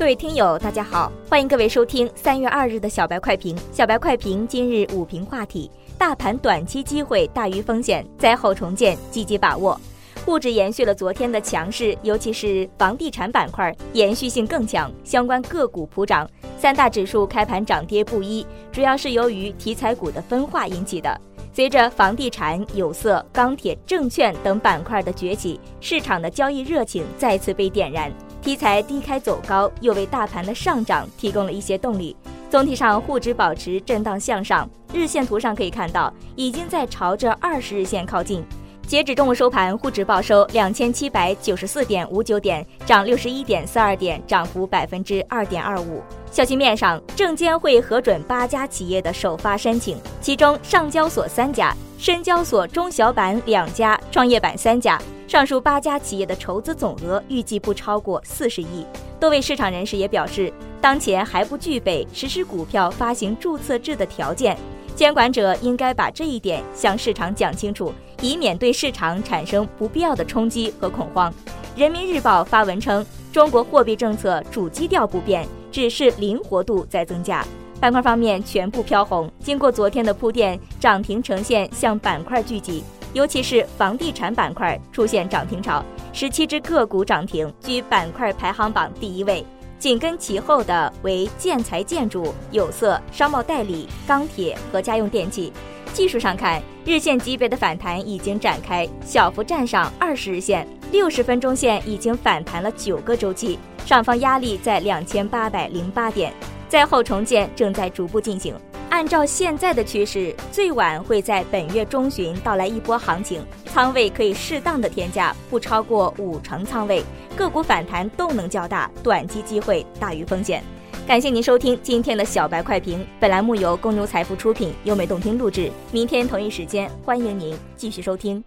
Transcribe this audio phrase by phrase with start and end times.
[0.00, 3.54] 各位听友，大家好，欢迎各位收听三月二日的小白快评。
[3.70, 9.78] 小白快评今日午评话题：大盘短期机会大于风险，灾后重建积极把握。
[10.24, 16.26] 沪指延续了昨天的强势，尤其是房地产板块延续性更强，相关个股普涨。
[16.56, 21.20] 三大指数开盘涨跌不一，主要是由于题材股的分化引起的。
[21.52, 28.10] 随着房地产、有色、钢铁、证券等板块的崛起，市场的交易热情再次被点燃。
[28.42, 32.16] 题材低开走高，又为大盘的上涨提供了一些动力。
[32.48, 38.44] 总体上，沪指保持震荡向上，日线图上可以看到，已经在朝着二十日线靠近。
[38.86, 46.02] 截止中午收盘，沪指报收两千七百九十四点五九点，涨六十一点四二点，涨幅百分之二点二五。
[46.32, 55.00] 消息面上，证监会核准八家企业的首发申请，其中上交所三家，深交所中小板两家，创业板三家。
[55.30, 58.84] 上述八家企业的筹资总额预计不超过四十亿。
[59.20, 64.58] 多位市场人士也表示，当前还不具备实施股票发行注册制的条件，
[64.96, 71.32] 监管者应该把这一点向市场讲清楚，以免对市场产生不必要的冲击和恐慌。
[71.76, 77.46] 人民日报发文称，中国货币政策主基调不变，只是灵活度在增加。
[77.78, 82.82] 板块方面全部飘红，经过昨天的铺垫，涨停呈现向板块聚集。
[83.12, 89.44] 尤其是房地产板块出现涨停潮，十七只个股涨停，居板块排行榜第一位。
[89.78, 95.52] 紧跟其后的为建材建筑、有色、商贸代理、钢铁和家用电器。
[95.94, 106.32] 技术上看，日线级别的反弹已经展开，小幅站上二十日线，六十分钟线已经反弹了九个周期，上方压力在两千八百零八点，
[106.68, 108.54] 灾后重建正在逐步进行。
[108.90, 117.02] 按照现在的趋势，最晚会在本月中旬到来一波行情，仓位可以适当的添加，不超过五成仓位，
[117.36, 120.62] 个股反弹动能较大，短期机会大于风险。
[121.06, 125.70] 感谢您收听今天的小白快评，本栏目由公牛财富出品，优美动听录制。
[125.92, 128.42] 明天同一时间，欢迎您继续收听。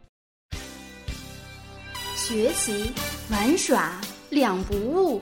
[2.15, 2.91] 学习
[3.31, 3.99] 玩耍
[4.29, 5.21] 两不误。